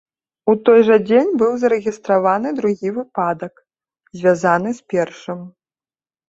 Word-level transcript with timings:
У 0.51 0.53
той 0.67 0.79
жа 0.87 0.95
дзень 1.09 1.27
быў 1.41 1.51
зарэгістраваны 1.63 2.49
другі 2.61 2.89
выпадак, 2.97 3.53
звязаны 4.21 4.69
з 4.79 4.91
першым. 4.95 5.39